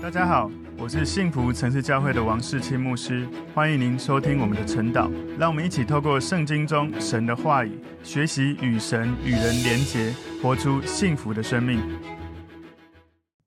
[0.00, 0.48] 大家好，
[0.78, 5.10] 我是幸福城市教会的王世清牧师，欢迎您收听我们的晨祷。
[5.36, 11.80] 让我们一起透过圣经中神的话语，学习与神与人连结，活出幸福的生命。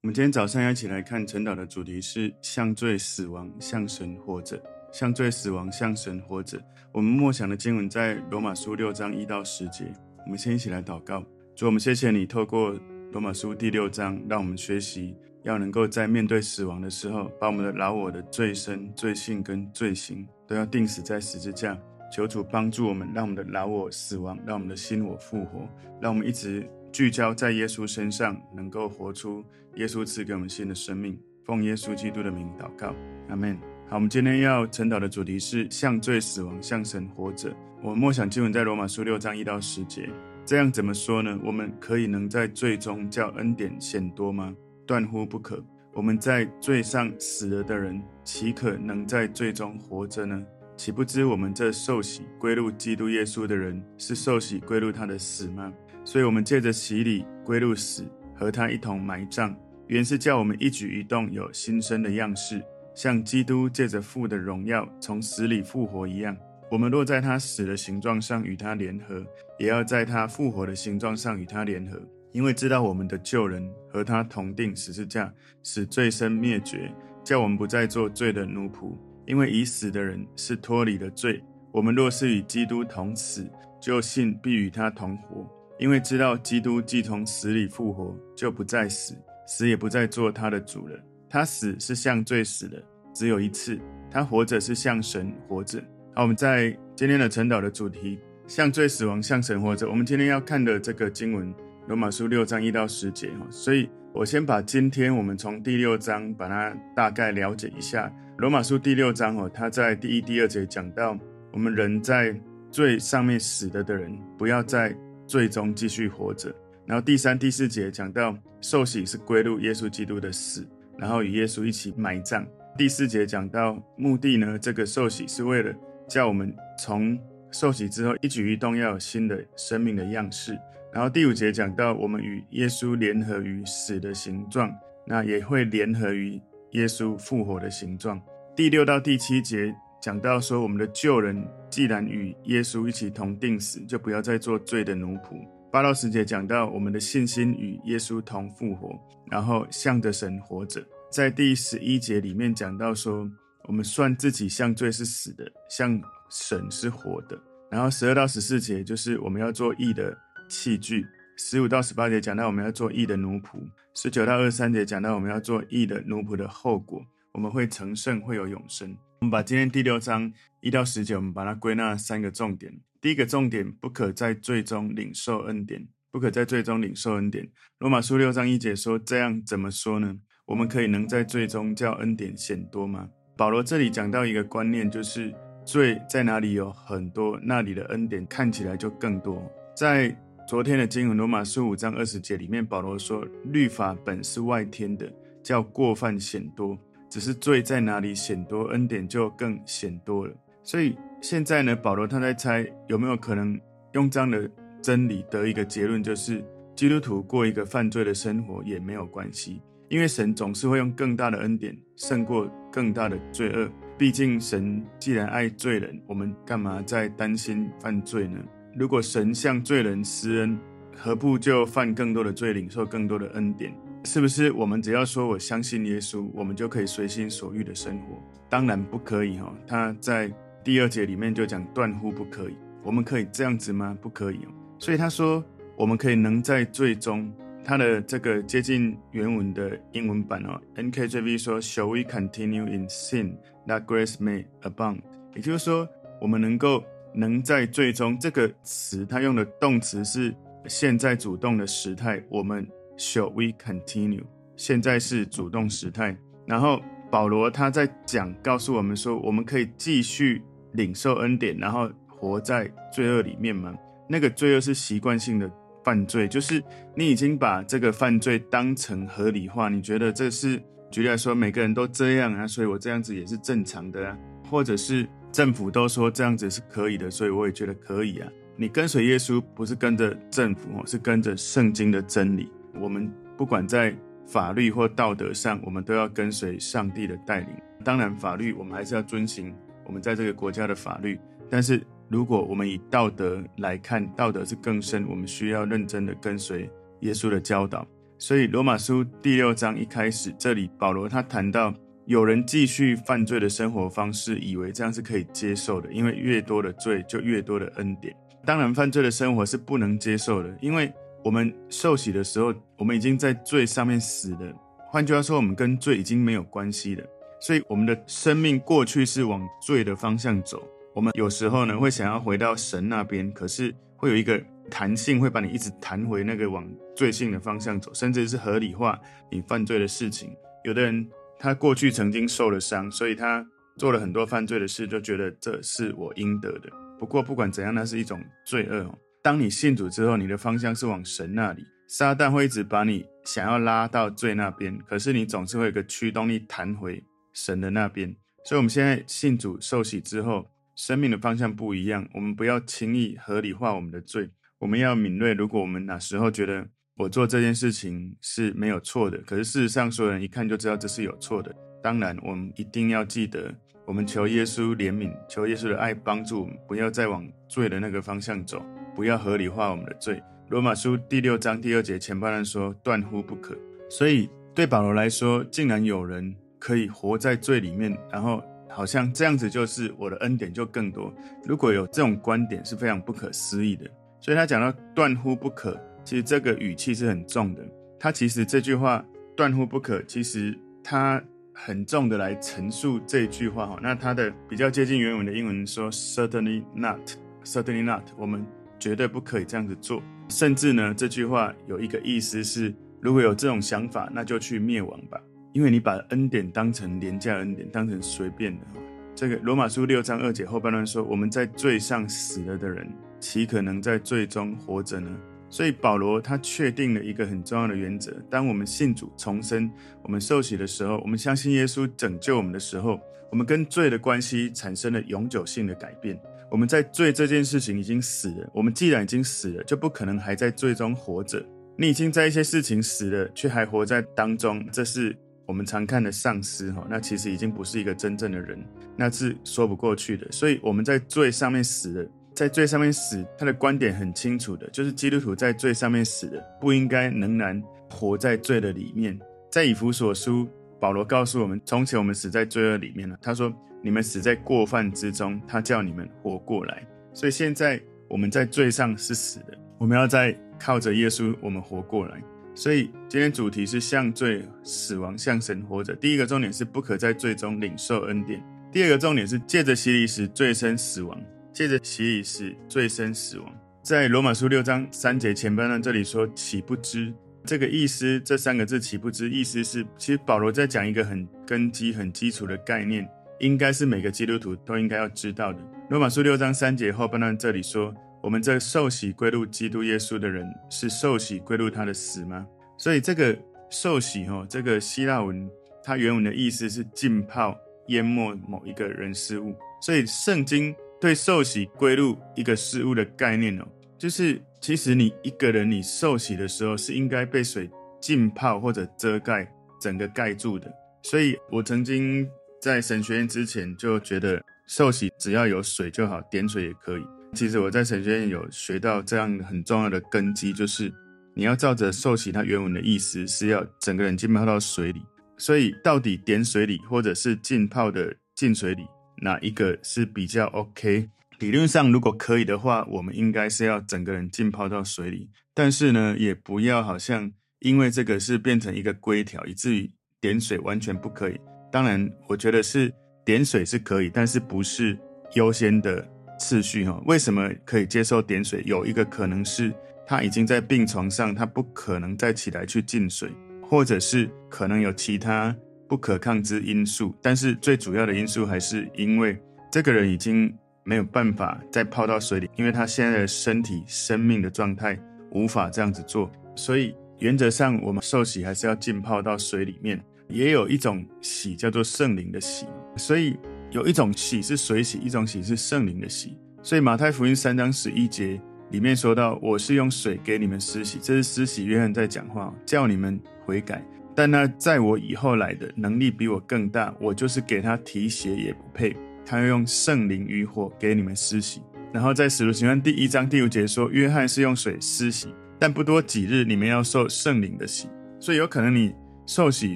[0.02, 4.62] 我们今天早上要一起来看晨祷的主题是：向罪死亡，向神活着。
[4.92, 6.62] 向罪死亡，向神活着。
[6.92, 9.86] 我们默想的经文在罗马书六章一到十节。
[10.26, 11.24] 我们先一起来祷告。
[11.56, 12.78] 主，我们谢谢你透过
[13.14, 15.16] 罗马书第六章，让我们学习。
[15.44, 21.78] 要能够在面对死亡的时候，把我们的老我的罪身、罪性跟罪行都要钉死在十字架。
[22.12, 25.68] 求主帮助我们，让我们的老我死亡，让我们的心我复活，
[26.02, 29.42] 让我们一直聚焦在耶稣身上，能够活出
[29.76, 31.18] 耶稣赐给我们新的生命。
[31.46, 32.94] 奉耶稣基督的名祷告，
[33.30, 33.58] 阿门。
[33.88, 37.56] 好，我们今天要晨祷的主题是向罪死亡，向神活着。
[37.82, 40.10] 我们默想经文在罗马书六章一到十节，
[40.46, 41.40] 这样怎么说呢？
[41.44, 44.54] 我们可以能在罪中叫恩典显多吗？
[44.92, 45.64] 断乎不可！
[45.94, 50.44] 我们在罪上死了的人，岂可能在罪中活着呢？
[50.76, 55.72] 岂不知我们这受洗归入基督耶稣的人，是受洗归入他的死吗？
[56.04, 58.04] 所以，我们借着洗礼归入死，
[58.36, 59.56] 和他一同埋葬，
[59.88, 62.62] 原是叫我们一举一动有新生的样式，
[62.94, 66.36] 像基督借着父的荣耀从死里复活一样。
[66.70, 69.26] 我们若在他死的形状上与他联合，
[69.58, 71.98] 也要在他复活的形状上与他联合。
[72.32, 76.94] 因为知道我们的旧人和他同钉十字架，使罪身灭绝，
[77.24, 78.96] 叫我们不再做罪的奴仆。
[79.28, 81.42] 因为已死的人是脱离了罪。
[81.72, 83.48] 我们若是与基督同死，
[83.80, 85.48] 就信必与他同活。
[85.78, 89.16] 因为知道基督既从死里复活，就不再死，
[89.48, 91.00] 死也不再做他的主了。
[91.30, 92.82] 他死是向罪死的，
[93.14, 93.78] 只有一次；
[94.10, 95.80] 他活着是向神活着。
[96.14, 99.88] 好，我们在今天的晨祷的主题：向罪死亡，向神活着。
[99.88, 101.54] 我们今天要看的这个经文。
[101.92, 108.10] 罗马书六章一到十节哈，所以我先把今天我们从第六章把它大概了解一下。
[108.38, 111.20] 罗马书第六章哦，它在第一、第二节讲到，
[111.52, 112.34] 我们人在
[112.72, 114.96] 罪上面死了的人，不要在
[115.28, 116.56] 罪中继续活着。
[116.86, 120.66] 然后第三、第四节讲到受洗是归入耶稣基督的死，
[120.98, 122.48] 然后与耶稣一起埋葬。
[122.78, 125.74] 第四节讲到目的呢，这个受洗是为了
[126.08, 127.20] 叫我们从
[127.52, 130.58] 受洗之后一举一动要有新的生命的样式。
[130.94, 134.70] 然后第五节讲到，我们与耶稣联合于死的形状，
[135.06, 136.40] 那也会联合于
[136.72, 138.22] 耶稣复活的形状。
[138.56, 145.40] 第六到第七节讲到说，我们的旧人既然与耶稣一起同定死，就不要再做罪的奴仆。
[145.72, 148.94] 八到十节讲到我们的信心与耶稣同复活，
[149.30, 150.84] 然后向着神活着。
[151.10, 153.26] 在第十一节里面讲到说，
[153.64, 155.98] 我们算自己向罪是死的，向
[156.30, 157.40] 神是活的。
[157.70, 160.14] 然后十二到十四节就是我们要做义的
[160.52, 161.08] 器具。
[161.38, 163.58] 十五到十八节讲到我们要做义的奴仆，
[163.96, 167.02] 十九到二十三节讲到我们要做义的奴仆的后果，
[167.32, 168.96] 我们会成圣，会有永生。
[169.22, 172.72] 我们把今天第六章一到十节，我们把它归纳三个重点。
[173.00, 177.50] 第一个重点，不可在罪中领受恩典，不可在罪中领受恩典。
[177.80, 180.20] 罗马书六章一节说，这样怎么说呢？
[180.46, 183.08] 我们可以能在罪中叫恩典显多吗？
[183.38, 185.34] 保罗这里讲到一个观念，就是
[185.66, 189.50] 罪在哪里有很多，那里的恩典看起来就更多。
[189.76, 190.16] 在
[190.52, 195.10] 昨天的经文，罗马书五章二十节里面，保罗说：“律法本是外添的，
[195.42, 196.78] 叫过犯显多；
[197.10, 203.58] 只是罪在哪里显多，恩典就更显多了。”所以现在呢，保罗他在猜有没有可能
[203.94, 204.52] 用这样的
[204.82, 206.44] 真理得一个结论，就是
[206.76, 213.72] 基督徒过一个犯罪的生活也没有关系，因为神总是会用更大的恩典胜过更大的罪恶。
[213.98, 218.38] 毕竟神既然爱罪人，我们干嘛再担心犯罪呢？
[218.74, 220.58] 如果神向罪人施恩，
[220.96, 223.74] 何不就犯更多的罪，领受更多的恩典？
[224.06, 228.18] 是不是我们只要说我相信耶稣，我们就可以随心所欲的生活？
[228.50, 229.54] 当然不可以哈！
[229.68, 230.32] 他在
[230.64, 232.56] 第二节里面就讲断乎不可以。
[232.82, 233.96] 我们可以这样子吗？
[234.02, 234.48] 不可以哦。
[234.80, 235.44] 所以他说
[235.76, 237.32] 我们可以能在罪中，
[237.64, 243.34] 他的这个接近原文的英文版哦，NKJV 说，Shall we continue in sin
[243.68, 245.02] that grace may abound？
[245.36, 245.88] 也就是说，
[246.22, 246.84] 我们能够。
[247.14, 250.34] 能在最终这个词，它用的动词是
[250.68, 252.24] 现在主动的时态。
[252.30, 252.68] 我们
[252.98, 254.24] shall we continue？
[254.56, 256.16] 现在是主动时态。
[256.46, 260.42] 然后保罗他在讲，告诉我们说，我们可以继续
[260.74, 263.76] 领受恩典，然后活在罪恶里面吗？
[264.08, 265.52] 那个罪恶是习惯性的
[265.84, 266.64] 犯罪，就是
[266.96, 274.18] 你已经把这个犯罪当成合理化，你觉得这是举例来说，每个人都这样啊，所以我这样子也是正常的啊，
[274.50, 275.08] 或者是。
[275.32, 278.28] 政府都说这样子是可以的，所以我也觉得可以啊。
[278.58, 282.52] 你跟随耶稣不是跟着政府哦，是跟着圣经的真理。
[282.80, 283.96] 我们不管在
[284.28, 287.50] 法律或道德上，我们都要跟随上帝的带领。
[287.84, 289.56] 当然，法律我们还是要遵行
[289.86, 291.20] 我们在这个国家的法律。
[291.50, 296.70] 但是，如果我们以道德来看，道德是更深，我们需要认真的跟随
[297.00, 297.88] 耶稣的教导。
[298.20, 301.74] 所以，罗马书第六章一开始，这里保罗他谈到，
[302.06, 308.16] 有人继续犯罪的生活方式，以为这样是可以接受的，因为越多的罪就越多的恩典。
[308.44, 310.92] 当然，犯罪的生活是不能接受的，因为
[311.24, 314.54] 我们受洗的时候，我们已经在罪上面死了。
[314.90, 317.06] 换句话说，我们跟罪已经没有关系了。
[317.40, 320.68] 所以，我们的生命过去是往罪的方向走。
[320.94, 329.00] 我们有时候呢，会想要回到神那边，可是会有一个弹性，会把你一直弹回那个往罪性的方向走，甚至是合理化
[329.30, 330.36] 你犯罪的事情。
[330.64, 331.08] 有的人
[331.42, 333.44] 他过去曾经受了伤，所以他
[333.76, 336.70] 做了很多犯罪的事，就觉得这是我应得的。
[337.00, 338.88] 不过不管怎样，那是一种罪恶。
[339.24, 347.04] 当你信主之后，你的方向是往神那里，撒旦会一直把你想要拉到罪那边，可是你总是会有个驱动力弹回
[347.34, 348.16] 神的那边。
[348.46, 350.46] 所以我们现在信主受洗之后，
[350.76, 354.30] 生命的方向不一样，我们不要轻易合理化我们的罪。
[354.60, 356.68] 我们要敏锐，如果我们哪时候觉得
[357.02, 361.52] 我做这件事情是没有错的，可是事实上所有人一看就知道这是有错的。
[361.82, 363.52] 当然，我们一定要记得，
[363.88, 368.64] 我们求耶稣怜悯，求耶稣的爱帮助我们，不要再往罪的那个方向走，
[368.96, 370.22] 不要合理化我们的罪。
[370.50, 373.58] 罗马书第六章第二节前半段说：“断乎不可。”
[373.90, 381.12] 所以对保罗来说，竟然有人可以活在罪里面，然后好像这样子就是我的恩典就更多。
[381.46, 383.90] 如果有这种观点，是非常不可思议的。
[384.20, 387.62] 所以他讲到“断乎不可”，其实这个语气是很重的。
[388.00, 389.06] 他其实这句话
[389.38, 391.22] “断乎不可”，其实他
[391.54, 393.80] 很重的来陈述这句话哈。
[393.82, 398.46] 那他的比较接近原文的英文说 “certainly not”，“certainly not”，我们
[398.80, 400.02] 绝对不可以这样子做。
[400.30, 405.22] 甚至呢，这句话有一个意思是：如果有这种想法，那就去灭亡吧，
[405.54, 408.66] 因为你把恩典当成廉价恩典，当成随便的。
[409.14, 415.16] 这个罗马书六章二节后半段说：“我们在罪上死了的人。”岂可能在罪中活着呢？
[415.52, 419.70] 所以保罗他确定了一个很重要的原则：当我们信主重生，
[420.02, 423.00] 我们受洗的时候，我们相信耶稣拯救我们的时候，
[423.30, 426.18] 我们跟罪的关系产生了永久性的改变。
[426.50, 428.50] 我们在罪这件事情已经死了。
[428.54, 431.46] 我们既然已经死了，就不可能还在罪中活着。
[431.78, 435.16] 你已经在一些事情死了，却还活在当中，这是
[435.46, 436.86] 我们常看的丧尸哈。
[436.90, 438.58] 那其实已经不是一个真正的人，
[438.96, 440.26] 那是说不过去的。
[440.32, 442.10] 所以我们在罪上面死了。
[442.42, 449.16] 在罪上面死，他的观点很清楚的，就是基督徒在罪上面死的，不应该仍然活在罪的里面。
[449.52, 450.50] 在以弗所书，
[450.80, 453.16] 保罗告诉我们，从前我们死在罪恶里面了。
[453.22, 453.54] 他说
[453.84, 456.84] ：“你们死在过犯之中，他叫你们活过来。”
[457.14, 457.80] 所以现在
[458.10, 462.20] 我们在罪上是死的，我们要再靠着耶稣，我们活过来。
[462.56, 465.94] 所以今天主题是向罪死亡，向神活着。
[465.94, 468.42] 第一个重点是不可在罪中领受恩典；
[468.72, 471.16] 第二个重点是借着洗礼使罪身死亡。
[471.54, 473.54] 借着洗礼使罪生死亡，
[473.84, 477.14] 在罗马书六章三节前半段这里说，岂不知
[477.46, 478.20] 这个意思？
[478.22, 483.08] 这三个字岂不知意思是，其实保罗在讲一个很根基、很基础的概念，
[483.40, 485.60] 应该是每个基督徒都应该要知道的。
[485.90, 487.94] 罗马书六章三节后半段这里说，
[488.24, 492.48] 我们这受洗归入基督耶稣的人，是受洗归入他的死吗？
[492.78, 493.38] 所以这个
[493.70, 495.50] 受洗哦，这个希腊文
[495.84, 500.74] 它原文的意思是浸泡、淹没某一个人事物，所以圣经。
[501.02, 503.68] 对受洗归入一个事物的概念哦，
[503.98, 507.68] 就是其实你一个人你受洗的时候是应该被水
[508.00, 510.72] 浸泡或者遮盖整个盖住的。
[511.02, 512.30] 所以我曾经
[512.62, 517.02] 在神学院之前就觉得受洗只要有水就好，点水也可以。
[517.34, 520.94] 其实我在神学院有学到这样很重要的根基，就是
[521.34, 525.02] 你要照着受洗它原文的意思是要整个人浸泡到水里。
[525.36, 528.86] 所以到底点水里或者是浸泡的进水里？
[529.22, 531.10] 哪一个是比较 OK？
[531.40, 535.30] 理论上，如果可以的话，我们应该是要整个人浸泡到水里。
[535.54, 541.40] 但是呢，也不要好像因为这个是变成一个规条，以至于点水完全不可以。
[541.72, 544.98] 当然，我觉得是点水是可以，但是不是
[545.34, 546.08] 优先的
[546.40, 547.02] 次序哈？
[547.06, 548.64] 为什么可以接受点水？
[548.66, 549.74] 有一个可能是
[550.06, 553.32] 他已经在病床上，他不可能再起来去进水，
[553.64, 555.56] 或者是可能有其他。
[555.92, 559.38] 不可抗之因素，但是最主要的因素还是因为
[559.70, 560.50] 这个人已经
[560.86, 564.98] 没有办法再泡到水里，因为他现在的身体生命的状态
[565.32, 570.02] 无法这样子做，所以原则上我们受洗还是要浸泡到水里面。
[570.30, 573.38] 也有一种洗叫做圣灵的洗，所以
[573.70, 576.38] 有一种洗是水洗，一种洗是圣灵的洗。
[576.64, 583.86] 所以马太福音三章十一节里面说到：“我是用水给你们施洗。”这是施洗约翰在讲话，叫你们悔改。
[584.22, 588.96] 但那在我以后来的能力比我更大，我就是给他提鞋也不配。
[589.26, 591.60] 他要用圣灵与火给你们施洗。
[591.92, 597.90] 然后在使徒行传第一章第五节说，约翰是用水施洗，但不多几日，你们要受圣灵的洗。
[598.20, 598.94] 所以有可能你
[599.26, 599.76] 受洗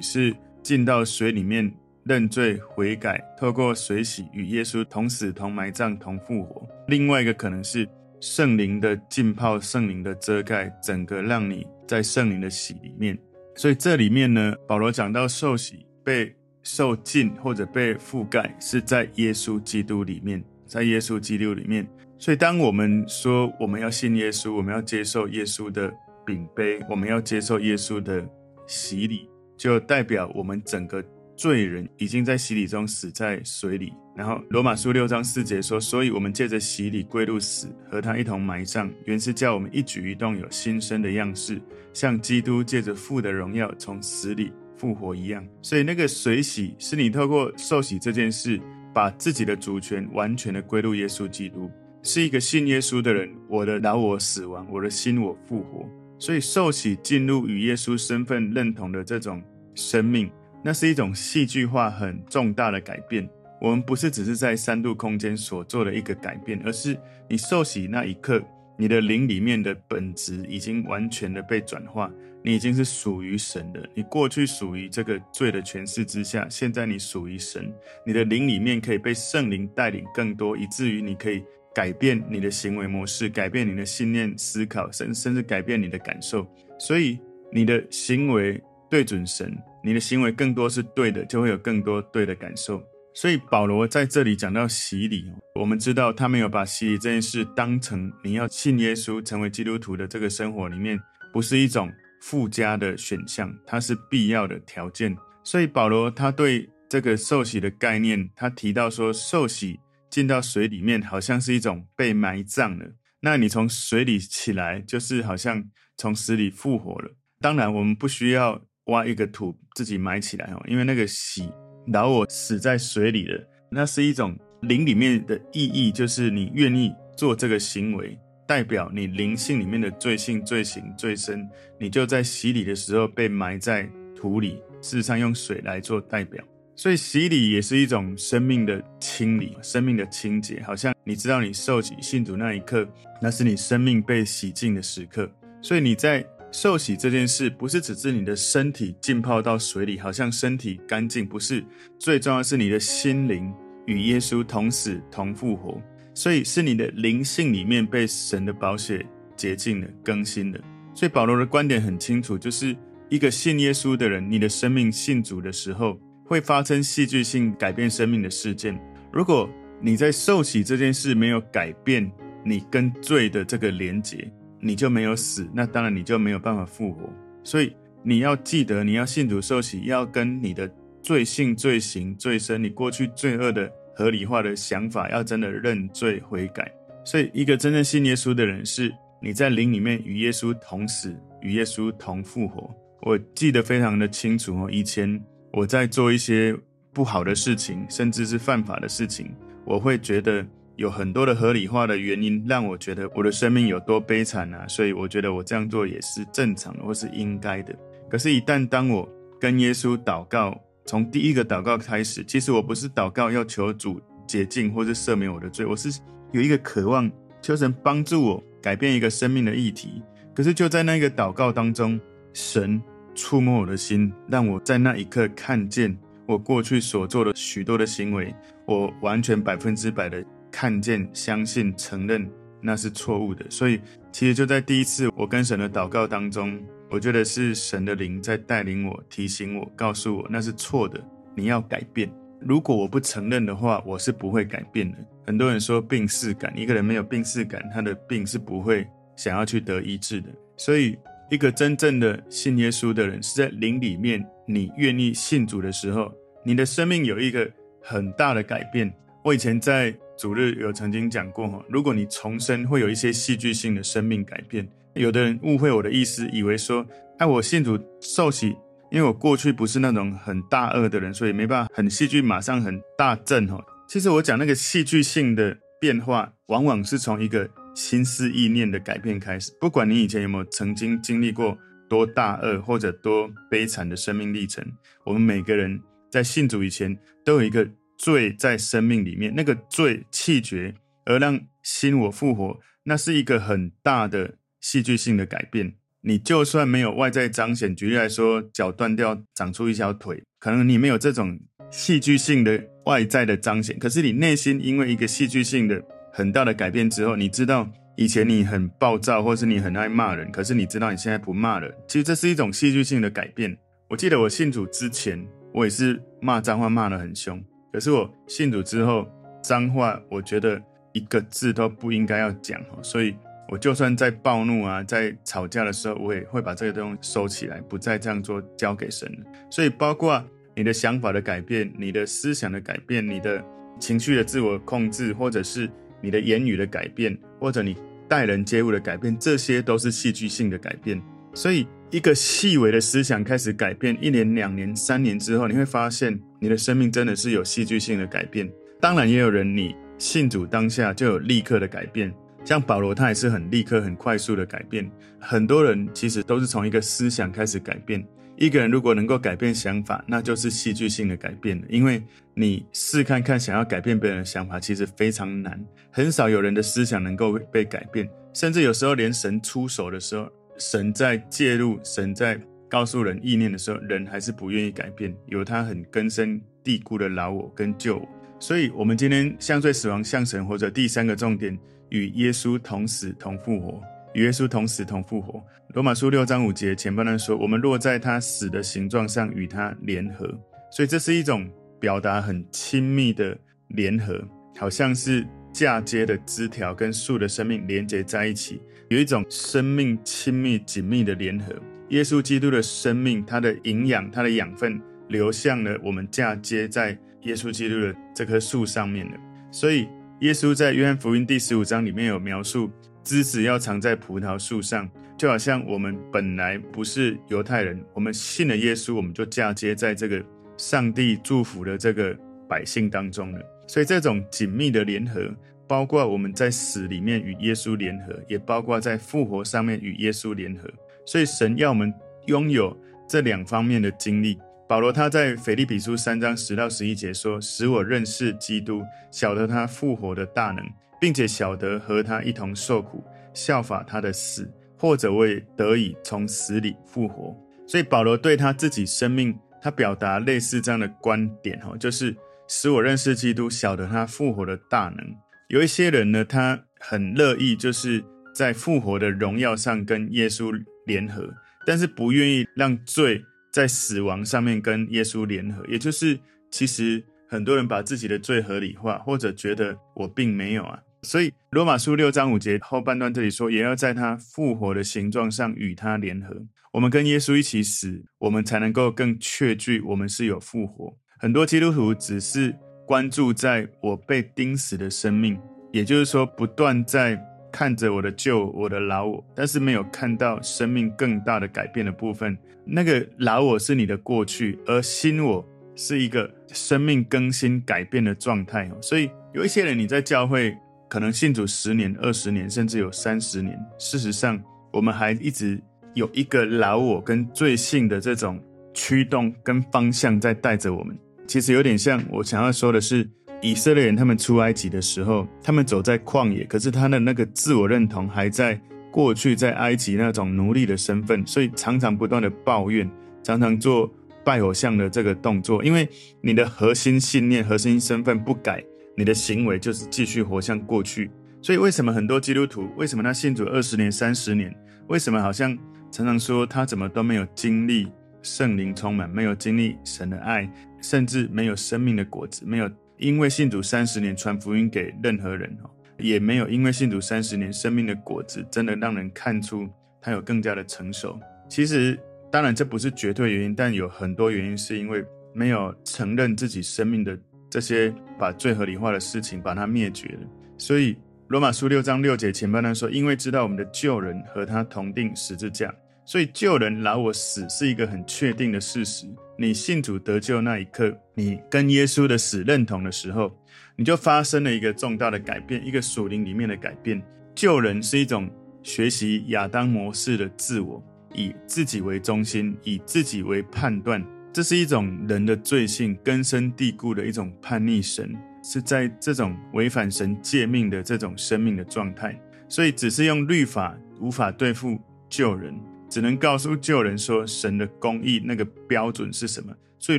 [0.00, 1.68] 是进到水里面
[2.04, 6.64] 认罪悔改，透过水洗与耶稣同死同埋葬同复活。
[6.86, 7.84] 另外一个可能是
[8.20, 13.18] 圣灵的浸泡、圣灵的遮盖，整个让你在圣灵的洗里面。
[13.56, 21.88] 所以这里面呢，保罗讲到受洗、被受浸或者被覆盖，是在耶稣基督里面，在耶稣基督里面。
[22.18, 25.92] 所以当我们说我们要信耶稣，我们要接受耶稣的
[26.24, 28.26] 饼杯，我们要接受耶稣的
[28.66, 31.02] 洗礼，就代表我们整个
[31.36, 33.92] 罪人已经在洗礼中死在水里。
[34.16, 41.60] 然后罗马书六章四节说：“所以我们借着洗礼归入死，和他一同埋葬，原是叫我们一举一动有新生的样式，
[41.92, 48.58] 像基督借着父的荣耀从死里复活一样。”所以那个水洗是你透过受洗这件事，
[48.94, 51.70] 把自己的主权完全的归入耶稣基督，
[52.02, 53.30] 是一个信耶稣的人。
[53.48, 55.86] 我的老我死亡，我的心我复活。
[56.18, 59.42] 所以受洗进入与耶稣身份认同的这种
[59.74, 60.30] 生命，
[60.66, 63.28] 那是一种戏剧化很重大的改变。
[63.60, 68.42] 我们不是只是在三度空间所做的一个改变，而是你受洗那一刻，
[68.76, 72.10] 你的灵里面的本质已经完全的被转化，
[72.42, 73.88] 你已经是属于神的。
[73.94, 77.72] 你过去属于这个罪的权势之下，现在你属于神，
[78.04, 86.44] 你的灵里面可以被圣灵带领更多，以至于你可以改变你的行为模式，改变你的信念、思考，甚甚至改变你的感受。
[86.76, 87.20] 所以
[87.52, 92.82] 你的行为对准神，你的行为更多是对的，就会有更多对的感受。
[93.14, 95.24] 所以保罗在这里讲到洗礼，
[95.54, 100.98] 我们知道他没有把洗礼这件事当成你要信耶稣成为基督徒的这个生活里面，
[101.32, 101.88] 不是一种
[102.20, 105.16] 附加的选项，它是必要的条件。
[105.44, 109.78] 所以保罗他对这个受洗的概念，他提到说，受洗
[110.10, 112.84] 进到水里面，好像是一种被埋葬了。
[113.20, 115.62] 那你从水里起来，就是好像
[115.96, 117.14] 从死里复活了。
[117.40, 121.48] 当然，我们不需要挖一个土自己埋起来哦，因为那个洗。
[121.92, 123.40] 老我死在水里了，
[123.70, 134.60] 那是一种灵里面的意义，就是你愿意做这个行为，代表你灵性里面的罪性、罪行、罪深，你就在洗礼的时候被埋在土里。
[134.82, 140.60] 事实上，用水来做代表，所以洗礼也是一种生命的清理、生命的清洁。
[140.62, 142.84] 好像你知道，你受洗信主那一刻，
[143.22, 145.30] 那是你生命被洗净的时刻。
[145.62, 146.26] 所以你在。
[146.56, 151.62] 受洗这件事不是只是你的身体浸泡到水里，好像身体干净，不是。
[151.98, 153.52] 最重要的是你的心灵
[153.84, 155.78] 与耶稣同死同复活，
[156.14, 159.04] 所以是你的灵性里面被神的宝血
[159.36, 160.58] 洁净了、更新了。
[160.94, 162.74] 所以保罗的观点很清楚，就是
[163.10, 168.80] 一个信耶稣的人，你的生命信主的时候，会发生戏剧性改变生命的事件。
[169.12, 169.46] 如果
[169.82, 172.10] 你在受洗这件事没有改变
[172.42, 174.32] 你跟罪的这个连结。
[174.66, 177.08] 你就没有死，那当然你就没有办法复活。
[177.44, 180.70] 所以你要记得，你要信主受洗，要跟你的
[181.02, 186.70] 罪性、罪行、罪深，你过去罪恶的合理化的想法，要真的认罪悔改。
[187.04, 188.92] 所以，一个真正信耶稣的人，是
[189.22, 192.68] 你在灵里面与耶稣同死，与耶稣同复活。
[193.02, 196.56] 我记得非常的清楚哦，以前我在做一些
[196.92, 199.30] 不好的事情，甚至是犯法的事情，
[199.64, 200.44] 我会觉得。
[200.76, 204.68] 有很多的合理化的原因，让我觉得我的生命有多悲惨啊！
[204.68, 207.74] 所以我觉得我这样做也是正常的，或是应该的。
[208.10, 209.08] 可是，一旦当我
[209.40, 215.98] 跟耶稣祷告，从第一个祷告开始，其实我不是祷告要求主洁净或是赦免我的罪，我是
[216.32, 220.02] 有一个渴望，求神帮助我改变一个生命的议题。
[220.34, 221.98] 可是就在那个祷告当中，
[222.34, 222.80] 神
[223.14, 228.34] 触摸我的心，让我在那一刻看见我过去所做的许多的行为，
[228.66, 230.22] 我完全百分之百的。
[230.58, 232.26] 看见、相信、承认，
[232.62, 233.44] 那是错误的。
[233.50, 233.78] 所以，
[234.10, 236.58] 其实就在第一次我跟神的祷告当中，
[236.88, 240.98] 我觉得是神的灵在带领我、提醒我、告诉我那是错的。
[241.34, 242.10] 你要改变。
[242.40, 244.96] 如果我不承认的话，我是不会改变的。
[245.26, 250.30] 很多人说病识感，一个人没有病识感，他的病是不会想要去得医治的。
[250.56, 250.96] 所以，
[251.30, 256.10] 一个真正的信耶稣的人，是在灵里面，你愿意信主的时候，
[256.42, 257.46] 你的生命有一个
[257.82, 258.90] 很大的改变。
[259.26, 264.64] 我以前在主日有曾经讲过哈，如果你重生，会有一些戏剧性的生命改变。
[264.94, 266.86] 有的人误会我的意思，以为说，
[267.18, 268.56] 哎，我信主受洗，
[268.88, 273.60] 因为我过去不是那种很大恶的人，所以没办法很戏剧马上很大震哈。
[273.88, 279.50] 其实我讲那个戏剧性的变化，往往是从一个心思意念的改变开始。
[279.60, 281.58] 不管你以前有没有曾经经历过
[281.90, 284.64] 多大恶或者多悲惨的生命历程，
[285.04, 285.80] 我们每个人
[286.12, 290.74] 在信主以前都有一个罪在生命里面，那个罪气绝
[291.04, 295.74] 而让心我复活，那是一个很大的戏剧性的改变。
[296.02, 301.36] 你就算没有外在彰显，举例来说，脚断掉长出一条腿，可能你没有这种
[301.70, 311.68] 戏剧性的外在的彰显，可是你内心因为一个戏剧性的很大的改变之后，你知道以前你很暴躁，或是你很爱骂人，可是你知道你现在不骂了。
[311.88, 313.56] 其实这是一种戏剧性的改变。
[313.88, 317.42] 我记得我信主之前，我也是骂脏话骂得很凶，
[317.76, 319.06] 可是我信主之后，
[319.42, 320.58] 脏话我觉得
[320.94, 323.14] 一个字都不应该要讲，所以。
[323.50, 329.08] 我就算在暴怒啊，在吵架的时候，我也会把这个东西收起来，不再这样做，交给神。
[329.50, 330.24] 所以，包括
[330.56, 333.44] 你的想法的改变，你的思想的改变，你的
[333.78, 337.76] 情绪的自我控制，或者是你的言语的改变，或者你
[338.08, 341.00] 待人接物的改变，这些都是戏剧性的改变。
[341.34, 348.50] 所以，一个细微的思想开始改变，一年、两年、三年之后，你会发现你的生命真的是有戏剧性的改变。
[348.80, 352.12] 当然，也有人你信主当下就有立刻的改变。
[352.44, 354.90] 像保罗，他也是很立刻、很快速的改变。
[355.20, 358.04] 很多人其实都是从一个思想开始改变。
[358.36, 361.66] 一个人如果能够改变想法，那就是戏剧性的改变了。
[361.68, 362.02] 因为
[362.34, 365.58] 你试看看，想要改变别人的想法，其实非常难。
[365.90, 378.08] 很少有人的思想能够被改变，甚至有时候连神出手的时候，神在介入，神在告诉人意念的时候，人还是不愿意改变，有他很根深蒂固的老我跟旧我。
[378.38, 381.58] 所以，我们今天向罪死亡向神活着，第三个重点。
[381.90, 383.80] 与耶稣同死同复活，
[384.12, 385.40] 与耶稣同死同复活。
[385.72, 390.26] 罗马书六章五节前半段说：“我们落在他死的形状上与他联合。”
[390.68, 391.48] 所以这是一种
[391.78, 394.20] 表达很亲密的联合，
[394.58, 401.54] 好像是嫁接的枝条跟树的生命连接在一起，有一种生命亲密紧密的联合。
[401.90, 409.12] 耶稣基督的生命，它的营养，它的养分流向了我们嫁接在耶稣基督的这棵树上面了。
[409.50, 409.86] 所以。
[410.20, 412.70] 耶稣在约翰福音第十五章里面有描述，
[413.04, 420.24] 枝子要藏在葡萄树上，就好像我们本来不是犹太人，我们信了耶稣，我们就嫁接在这个
[420.56, 422.16] 上帝祝福的这个
[422.48, 423.40] 百姓当中了。
[423.68, 425.30] 所以这种紧密的联合，
[425.66, 430.68] 包括我们在死里面与耶稣联合，也包括在复活上面与耶稣联合。
[431.04, 431.92] 所以神要我们
[432.26, 432.76] 拥有
[433.08, 434.38] 这两方面的经历。
[434.68, 440.64] 保罗他在腓立比书三章十到十一节说：“使我认识基督，晓得他复活的大能，
[441.00, 447.32] 并且晓得和他一同受苦，效法他的死，或者我也得以从死里复活。”
[447.64, 452.16] 所以保罗对他自己生命，他表达类似这样的观点，哈，就是
[452.48, 455.16] 使我认识基督，晓得他复活的大能。
[455.48, 458.04] 有一些人呢，他很乐意就是
[458.34, 460.52] 在复活的荣耀上跟耶稣
[460.86, 461.34] 联合，
[461.66, 463.24] 但是不愿意让罪。
[463.52, 470.78] 在死亡上面跟耶稣联合，也就是其实很多人把自己的罪合理化，或者觉得我并没有啊。
[471.00, 476.36] 所以罗马书六章五节后半段这里说，也要在他复活的形状上与他联合。
[476.74, 480.94] 我们跟耶稣一起死，我们才能够更确据我们是有复活。
[481.18, 482.54] 很多基督徒只是
[482.86, 485.38] 关注在我被钉死的生命，
[485.72, 487.20] 也就是说不断在。
[487.52, 492.36] 看着我的旧我的老我，但是没有看到生命更大的改变的部分。
[492.66, 495.42] 那个老我是你的过去，而新我
[495.74, 498.76] 是一个生命更新改变的状态哦。
[498.82, 500.54] 所以有一些人你在教会
[500.86, 503.58] 可能信主十年、二十年，甚至有三十年。
[503.78, 504.38] 事实上，
[504.70, 505.58] 我们还一直
[505.94, 508.38] 有一个老我跟罪性的这种
[508.74, 510.94] 驱动跟方向在带着我们。
[511.26, 513.08] 其实有点像我想要说的是。
[513.42, 518.58] 以色列人他们出埃及的时候，他们走在旷野，可是他的那个自我认同还在
[518.90, 522.90] 过去在埃及那种奴隶的身份，所以常常不断的抱怨，
[523.22, 523.92] 常常做
[524.24, 525.62] 拜偶像的这个动作。
[525.62, 525.86] 因为
[526.22, 528.64] 你的核心信念、核心身份不改，
[528.96, 531.10] 你的行为就是继续活像过去。
[531.42, 534.52] 所以为什么很多基督徒，为什么他信主二十年、三十年，
[534.88, 535.56] 为什么好像
[535.92, 537.86] 常常说他怎么都没有经历
[538.26, 540.50] 圣灵充满，没有经历神的爱，
[540.82, 542.68] 甚至没有生命的果子，没有。
[542.98, 549.68] 因为信主三十年，传福音给任何人哦，也没有因为信主三十年，生命的果子真的让人看出
[550.00, 551.20] 他有更加的成熟。
[551.48, 551.98] 其实，
[552.32, 557.16] 当然这不是绝对原因，但有很多原因是因为没有承认自己生命的
[557.48, 560.20] 这些把最合理化的事情，把它灭绝了。
[560.58, 560.96] 所以
[561.28, 565.72] 罗马书六章六节前半段说：“因为知道我们的旧人和他同钉十字架。”
[566.06, 569.06] 所以救人老我死是一个很确定的事实。
[569.36, 573.36] 你信主得救那一刻，你跟耶稣的死认同的时候，
[573.74, 577.02] 你就发生了一个重大的改变，一个属灵里面的改变。
[577.34, 578.30] 救人是一种
[578.62, 592.18] 学习亚当模式的自我，以自己为中心，以自己为判断，这是一种人的罪性，根深蒂固的一种叛逆神，是在这种违反神诫命的这种生命的状态。
[592.48, 595.54] 所以，只是用律法无法对付救人，
[595.88, 599.54] 只能告诉旧人说神的公义那个标准是什么。
[599.78, 599.98] 所以，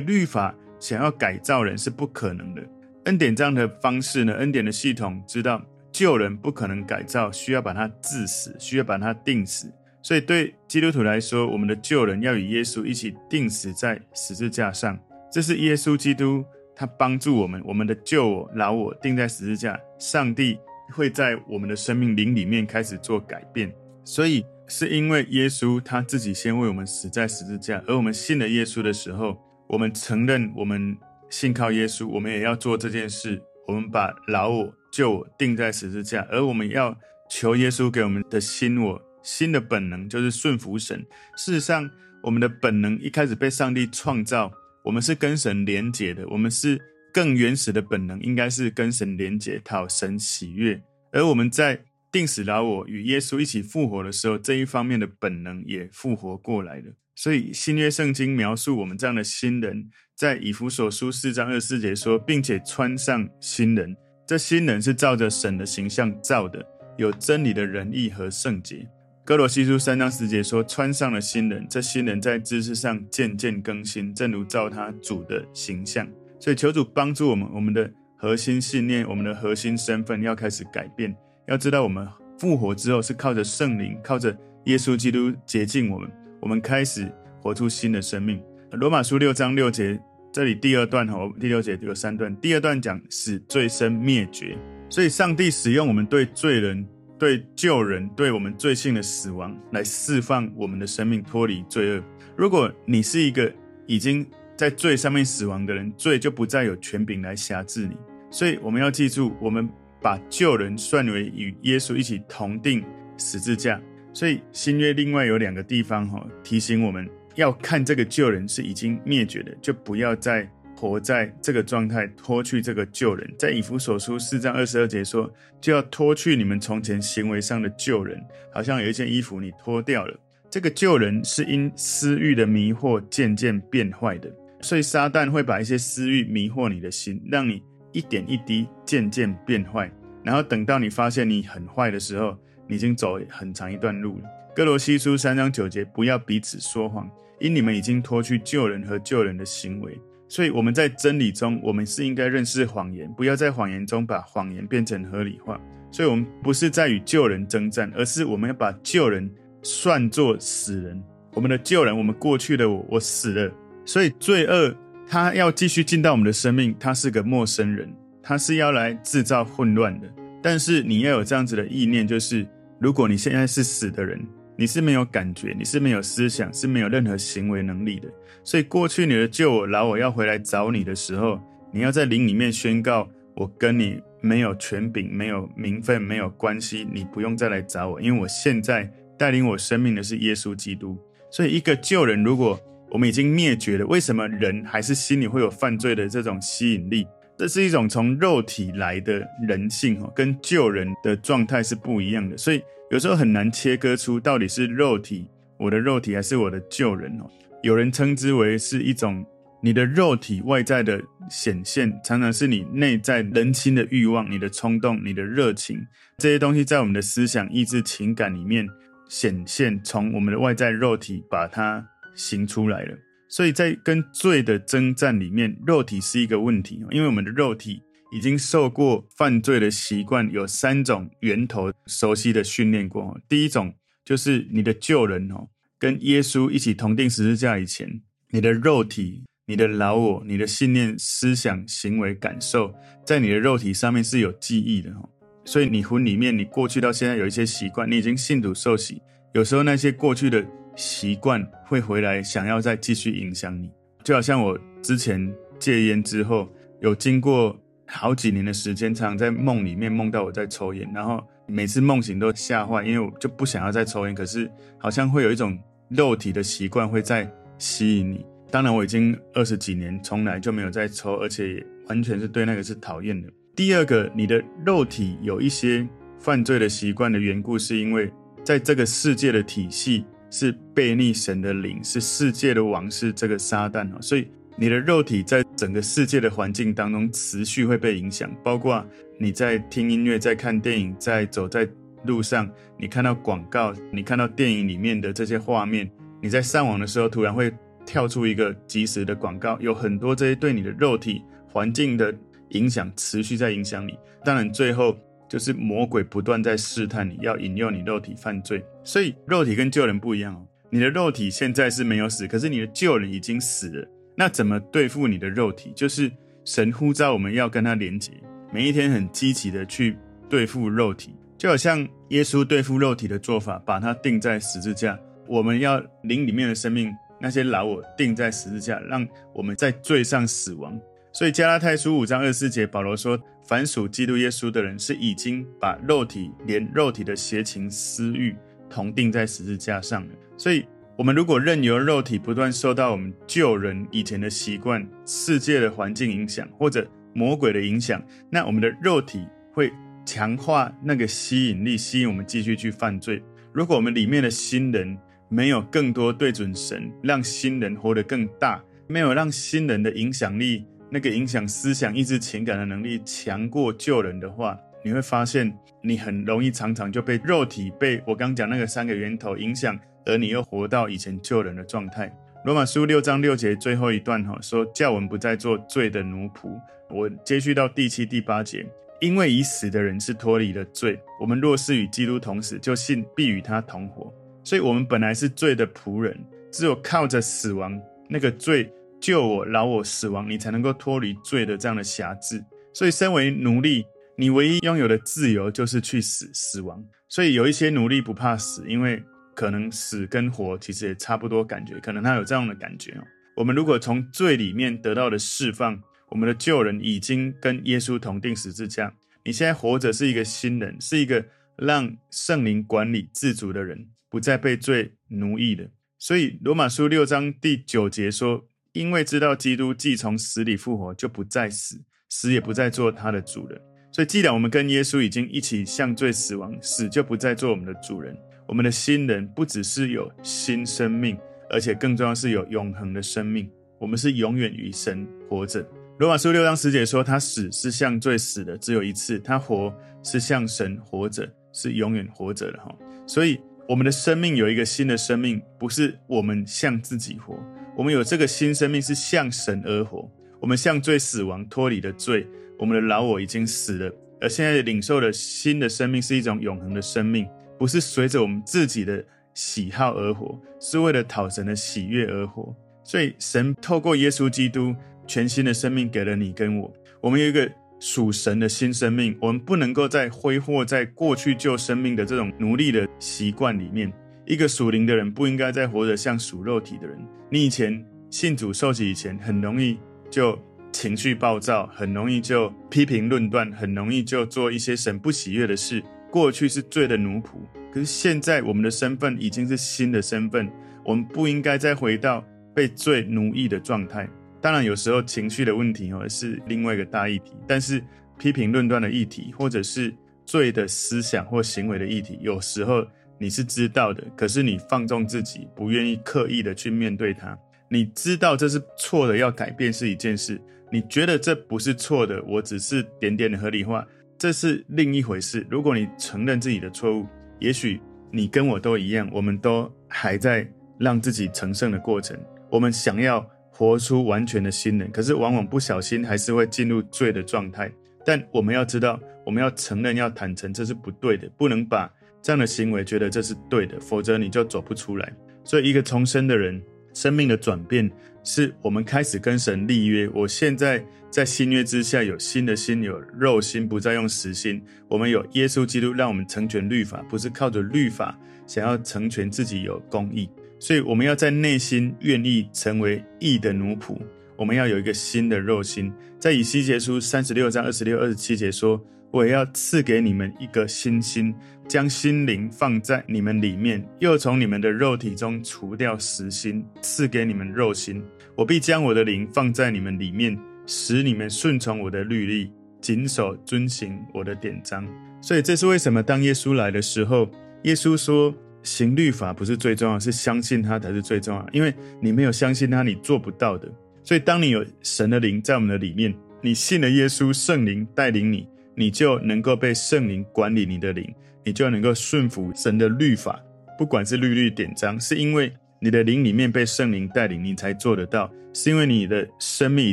[0.00, 2.62] 律法想要改造人是不可能的。
[3.04, 4.34] 恩典这样的方式呢？
[4.34, 9.72] 恩典的系统知道旧人不可能改造，需要把他治死，需要把他定死。
[10.02, 14.98] 所以对基督徒来说，我们的旧人要与耶稣一起定死在十字架上。
[15.32, 20.58] 这是耶稣基督他帮助我们，我们的旧我、老我定在十字架，上帝
[20.92, 23.74] 会在我们的生命灵里面开始做改变。
[24.04, 30.96] 所以是因为耶稣他自己先为我们死在十字架，而我们信了耶稣的时候，我们承认我们。
[31.30, 33.38] 信靠耶稣，我们也要做这件事。
[33.66, 36.96] 我们把老我、旧我钉在十字架，而我们要
[37.28, 41.04] 求耶稣给我们的新我、新的本能，就是顺服神。
[41.36, 41.90] 事实上，
[42.22, 44.50] 我们的本能一开始被上帝创造，
[44.82, 46.26] 我们是跟神连结的。
[46.28, 46.80] 我们是
[47.12, 50.82] 更原始的本能，应该是跟神连结，讨神喜悦。
[51.12, 51.78] 而我们在
[52.10, 56.94] 定死老我与耶稣一起复活的时候，这一方面的本能也复活过来了。
[57.14, 59.90] 所以新约圣经描述我们这样的新人。
[60.14, 66.64] 在以弗所书四章二十四节说，并且穿上新人，这新人是照着神的形象造的，
[66.96, 68.84] 有真理的仁义和圣洁。
[69.24, 76.08] 哥罗西书三章十节说，穿上了新人，这新人在知识上渐渐更新，正如照他主的形象。
[76.40, 81.14] 所以求主帮助我们，我们的核心信念，我们的核心身份要开始改变。
[81.48, 82.06] 要知道，我们
[82.38, 88.38] 复活之后是靠着圣灵，靠着耶稣基督洁净我们，我们开始活出新的生命。
[88.72, 89.98] 罗马书六章六节。
[90.30, 92.36] 这里第二段哈，第六节有三段。
[92.36, 94.56] 第二段讲使罪身灭绝，
[94.90, 96.86] 所以上帝使用我们对罪人、
[97.18, 102.04] 对旧人、对我们罪性的死亡，来释放我们的生命脱离罪恶。
[102.36, 103.50] 如果你是一个
[103.86, 107.96] 已经在罪上面死亡的人，罪就不再有权柄来辖制你。
[108.30, 109.66] 所以我们要记住，我们
[110.00, 112.84] 把旧人算为与耶稣一起同钉
[113.16, 113.80] 十字架。
[114.12, 117.08] 所以新约另外有两个地方哈，提醒我们。
[117.34, 123.32] 要看这个旧人是已经灭绝的，就不要再活在这个状态，脱去这个旧人。
[123.38, 128.20] 在以弗所书四章二十二节说，就要脱去你们从前行为上的旧人，
[128.52, 130.18] 好像有一件衣服你脱掉了。
[130.50, 134.28] 这个旧人是因私欲的迷惑渐渐变坏的，
[134.60, 137.62] 所以撒旦会把一些私欲迷惑你的心，让你
[137.98, 139.90] 一点一滴渐渐变坏，
[140.22, 144.30] 然后等到你发现你很坏的时候，你已经走很长一段路了。
[144.54, 147.10] 歌罗西书三章九节，不要彼此说谎。
[147.40, 155.60] 因你们已经脱去旧人和旧人的行为，所以我们在真理中，我们是应该认识谎言，不要在谎言中把谎言变成合理化。
[155.90, 159.28] 所以，我们不是在与旧人征战，而是我们要把旧人
[159.62, 161.02] 算作死人。
[161.34, 163.52] 我们的旧人，我们过去的我，我死了。
[163.84, 164.74] 所以，罪恶
[165.08, 167.92] 他要继续进到我们的生命，他是个陌生人，
[168.22, 170.06] 他是要来制造混乱的。
[170.42, 172.46] 但是，你要有这样子的意念，就是
[172.78, 174.20] 如果你现在是死的人。
[174.60, 178.08] 你是没有感觉，你是没有思想，是没有任何行为能力的。
[178.42, 181.40] 所以过去你的旧我、老我要回来找你的时候，
[181.72, 190.98] 你要在灵里面宣告：我跟你没有权柄、没有名分、没有关系，你不用再来找我，因为我现在带领我生命的是耶稣基督。
[191.30, 192.60] 所以一个旧人，如果
[192.90, 197.06] 我们已经灭绝了，为什么人还是心里会有犯罪的这种吸引力？
[197.36, 202.62] 这是一种从肉体来的人性，跟旧人的状态是不一样的，所以。
[202.90, 207.28] 有时候很难切割出到底是肉体，我的肉体还是我的旧人哦。
[207.62, 209.22] 有人称之为是一种
[209.62, 210.98] 你的肉体外在的
[211.28, 215.78] 显现，常常是你内在人心的欲望、你的冲动、你的热情
[216.16, 218.66] 这些东西，在我们的思想、意志、情感里面
[219.06, 221.86] 显现，从我们的外在肉体把它
[222.18, 222.94] 行出来了。
[223.30, 227.80] 所以在跟罪的征战里面，肉体是一个问题，因为我们的肉体。
[228.10, 233.20] 已经受过犯罪的习惯，有三种源头熟悉的训练过。
[233.28, 233.70] 第一种
[234.02, 235.46] 就是你的旧人哦，
[235.78, 238.00] 跟耶稣一起同钉十字架以前，
[238.30, 245.06] 你的肉体、你的老我、你的信念、思想、行为、感受，在你的肉体上面是有记忆的哦。
[245.44, 249.02] 所以你魂里面，你过去到现在有一些习惯，你已经信主受洗，
[249.34, 250.42] 有时候那些过去的
[250.78, 253.70] 习惯会回来，想要再继续影响你。
[254.02, 256.48] 就好像我之前戒烟之后，
[256.80, 257.54] 有经过。
[257.90, 268.26] 好几年的时间，常常在梦里面梦到我在抽烟，然后每次梦醒都吓坏，因为我就不想要再抽烟，可是好像会有一种肉体的习惯会在吸引你。
[268.50, 273.26] 当然，我已经二十几年从来就没有再抽，而且完全是对那个是讨厌的。
[273.56, 275.88] 第二个，你的肉体有一些
[276.18, 278.12] 犯罪的习惯的缘故，是因为
[278.44, 283.98] 在这个世界的体系是悖逆神的灵，是世界的王，是这个撒旦哦。
[284.00, 288.84] 所以你的肉体在整个世界的环境当中持续会被影响，包括
[289.18, 291.68] 你在听音乐、在看电影、在走在
[292.04, 295.90] 路上，你看到广告，你看到电影里面的这些画面，
[296.22, 297.52] 你在上网的时候突然会
[297.86, 302.14] 跳出一个即时的广告，有很多这些对你的肉体环境的
[302.50, 303.98] 影响持续在影响你。
[304.24, 304.96] 当然最后。
[305.30, 308.64] 就是魔鬼不断在试探你，要引诱你肉体犯罪。
[308.88, 310.42] 所以肉体跟旧人不一样哦。
[310.70, 313.86] 你的肉体现在是没有死，可是你的旧人已经死了。
[314.16, 315.70] 那怎么对付你的肉体？
[315.76, 316.10] 就是
[316.42, 318.12] 神呼召我们要跟他连接，
[318.50, 319.94] 每一天很积极的去
[320.26, 324.98] 对付肉体，就好像耶稣对付肉体的做法，把它钉在十字架。
[325.26, 330.80] 我们要灵里面的生命，那些老我钉在十字架，让我们在罪上死亡。
[331.12, 338.34] 所以加拉太书五章二十四节，保罗说：“凡属基督耶稣的人，是已经把肉体连肉体的邪情私欲
[338.68, 340.64] 同钉在十字架上了。”所以，
[340.96, 349.72] 我们如果任由肉体不断受到我们旧人以前的习惯、世界的环境影响，或者魔鬼的影响，那我们的肉体会
[350.04, 353.22] 强化那个吸引力，吸引我们继续去犯罪。
[353.52, 354.96] 如果我们里面的新人
[355.28, 360.64] 没有更多对准神，让新人活得更大，没有让新人的影响力。
[360.90, 372.14] 那个影响思想、意志、情感的能力强过旧人的话，你会发现你很容易常常就被肉体被我刚讲那个三个源头影响，而你又活到以前旧人的状态。
[372.44, 376.58] 罗马书六章六节最后一段哈说，叫我们不再做罪的奴仆。
[376.88, 378.66] 我接续到第七、第八节，
[379.00, 384.12] 因为已死的人是脱离了罪，我们若是与基督同死，就信必与他同活。
[384.44, 386.16] 所以，我们本来是罪的仆人，
[386.50, 388.72] 只有靠着死亡那个罪。
[389.00, 392.42] 救我，饶我死亡，你才能够脱离罪的这样的辖制。
[392.74, 393.86] 所以，身为奴隶，
[394.18, 396.84] 你唯一拥有的自由就是去死，死亡。
[397.08, 399.00] 所以，有一些奴隶不怕死，因为
[399.32, 403.04] 可能死跟活其实也差不多感觉，可能他有这样的感觉哦。
[403.36, 408.92] 我们如果从罪里面得到的释放，我们的旧人已经跟耶稣同钉十字架。
[409.24, 411.24] 你现在活着是一个新人，是一个
[411.56, 415.70] 让圣灵管理自主的人，不再被罪奴役的。
[415.96, 418.48] 所以，罗马书六章第九节说。
[418.74, 423.60] 因为知道基督既从死里复活，就不再死，死也不再做他的主人。
[423.98, 428.16] 所以，既然我们跟耶稣已经一起向罪死亡，死就不再做我们的主人。
[428.46, 431.18] 我们的新人不只是有新生命，
[431.50, 433.50] 而且更重要是有永恒的生命。
[433.76, 435.68] 我们是永远与神活着。
[435.98, 442.72] 罗马书六章十节说：“他死是向罪死的，只有一次；他活是向神活着，是永远活着的。”哈，
[443.04, 443.36] 所以
[443.68, 447.36] 我们的生命有一个新的生命，不是我们向自己活。
[447.76, 450.08] 我们有这个新生命，是向神而活。
[450.38, 452.24] 我们向罪死亡，脱离了罪。
[452.58, 457.26] 我们的老我已经死了，而现在领受的新的生命是一种永恒的生命，
[457.58, 462.54] 不是随着我们自己的喜好而活，是为了讨神的喜悦而活。
[462.84, 464.74] 所以，神透过耶稣基督
[465.06, 466.72] 全新的生命给了你跟我。
[467.00, 473.92] 我们有一个属神的新生命，我们不能够再挥霍在过去旧生命的这种奴隶的习惯里面。
[474.26, 476.98] 一个属灵的人不应该再活得像属肉体的人。
[477.30, 479.78] 你以前信主受洗以前，很容易
[480.10, 480.38] 就
[480.72, 485.82] 情绪暴躁，很容易就批评论断，很容易就做一些神不喜悦的事。
[486.10, 487.38] 过去是罪的奴仆，
[487.72, 490.50] 可是现在我们的身份已经是新的身份，
[490.84, 494.08] 我们不应该再回到被罪奴役的状态。
[494.40, 497.82] 当然，有时候情绪的问题哦是另外一个大议题，但是
[498.18, 502.86] 批评论断的议题，或者是罪的思想或行为的议题，有时候。
[503.20, 507.36] 你是知道的，可是你放纵自己，不愿意刻意的去面对它。
[507.68, 510.40] 你知道这是错的，要改变是一件事。
[510.70, 513.86] 你觉得这不是错的，我只是点点的合理化，
[514.18, 515.46] 这是另一回事。
[515.50, 517.06] 如果你承认自己的错误，
[517.38, 520.46] 也许你跟我都一样，我们都还在
[520.78, 522.18] 让自己成圣的过程。
[522.50, 527.70] 我们想要活出完全的新人，可是往往不小心还是会进入罪的状态。
[528.04, 531.90] 但我们要知道，我们要承认，要坦诚，这是不对的，不能把。
[532.20, 535.12] 这样的行为，觉得这是对的，否则你就走不出来。
[535.44, 536.60] 所以，一个重生的人，
[536.92, 537.88] 生命的转变，
[538.24, 540.08] 是我们开始跟神立约。
[540.14, 544.62] 我现在在新约之下，有新的心，有肉心，不再用死心。
[544.88, 550.28] 我们有耶稣基督，让我们成全律法，不是靠着律法想要成全自己有公义。
[550.58, 553.96] 所以，我们要在内心愿意成为义的奴仆。
[554.36, 555.92] 我们要有一个新的肉心。
[556.18, 558.80] 在以西结书三十六章二十六、二十七节说。
[559.10, 561.34] 我也要赐给你们一个新心，
[561.66, 568.02] 将心灵放在你们里面，又从你们的肉体中除掉死心，赐给你们肉心。
[568.36, 574.86] 我必将我的灵放在你们里面，使你们顺从我的律例，谨守遵行我的典章。
[575.20, 577.28] 所以这是为什么当耶稣来的时候，
[577.64, 581.48] 耶稣说：“行律法不是最重要，是相信他才是最重要。
[581.52, 583.68] 因为你没有相信他，你做不到的。
[584.04, 588.46] 所以，当你有神的灵在我们的里面，你信了耶稣，圣灵带领你，
[588.78, 591.12] 你就能够被圣灵管理你的灵，
[591.44, 593.42] 你就能够顺服神的律法，
[593.76, 599.92] 不管是律律典章，是因为你的灵里面被圣灵带领，你才做得到，是因为你的生命已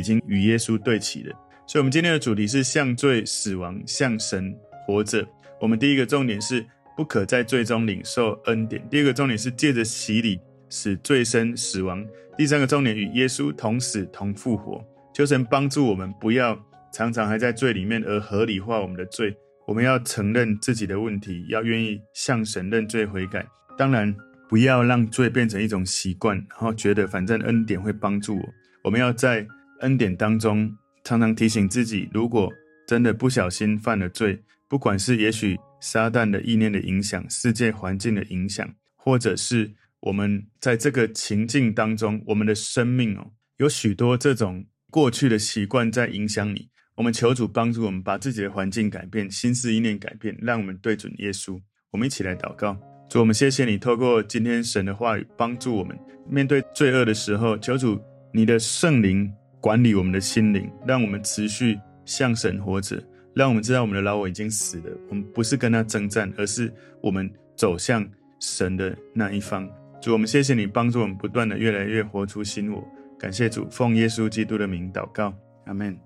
[0.00, 1.34] 经与耶稣对齐了。
[1.66, 5.26] 所以，我们今天的主题是向罪死亡，向神活着。
[5.60, 6.64] 我们第一个重点是
[6.96, 8.80] 不可在罪中领受恩典。
[8.88, 10.38] 第二个重点是借着洗礼
[10.70, 12.06] 使罪身死亡。
[12.38, 14.80] 第三个重点与耶稣同死同复活，
[15.12, 16.54] 求神帮助我们不要
[16.96, 19.36] 常常还在罪里面而合理化我们的罪。
[19.66, 23.46] 我们要承认自己的问题，要愿意向神认罪悔改。
[23.76, 24.16] 当然，
[24.48, 28.48] 不要让罪变成一种习惯，然后觉得反正恩典会帮助我。
[28.82, 29.46] 我们要在
[29.80, 32.50] 恩典当中常常提醒自己，如果
[32.88, 34.42] 真的不小心犯了罪。
[34.66, 46.70] 不管是也许撒旦的意念的影响、世界环境的影响，或者是我们在这个情境当中，我们的生命哦，有许多这种过去的习惯在影响你。
[46.96, 51.60] 我们求主帮助我们，把自己的环境改变，心思意念改变，让我们对准耶稣。
[51.90, 52.74] 我们一起来祷告，
[53.10, 55.94] 主，我们谢谢你，透过今天神的话语，帮助我们
[56.26, 58.00] 面对罪恶的时候，求主
[58.32, 59.30] 你的圣灵
[59.60, 63.02] 管理我们的心灵，让我们持续向神活着。
[63.34, 68.02] 让我们知道我们的老我已经死了，我们不是跟他征战，而是我们走向
[68.40, 69.70] 神的那一方。
[70.00, 72.82] 主，我们谢谢你帮助我们不断的越来越活出新我。
[73.18, 75.34] 感谢主，奉耶稣基督的名祷告，
[75.66, 76.05] 阿门。